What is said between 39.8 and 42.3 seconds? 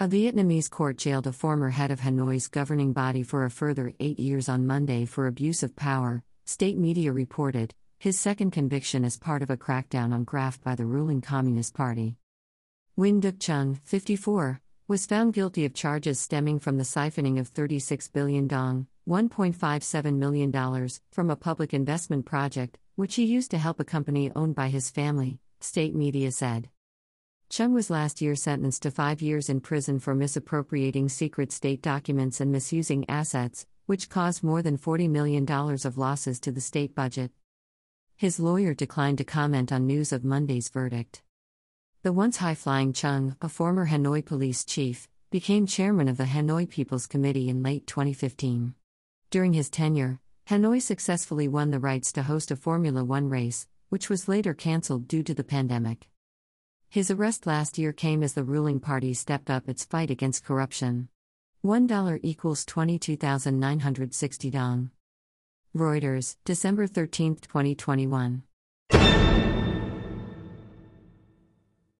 news of Monday's verdict. The